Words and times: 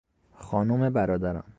خانم 0.39 0.89
برادرم 0.93 1.43